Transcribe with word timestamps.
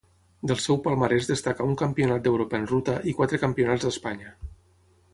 Del 0.51 0.61
seu 0.63 0.79
palmarès 0.87 1.29
destaca 1.33 1.69
un 1.73 1.77
Campionat 1.83 2.25
d'Europa 2.29 2.59
en 2.63 2.67
ruta 2.75 2.99
i 3.13 3.17
quatre 3.21 3.45
Campionats 3.47 3.87
d'Espanya. 3.89 4.39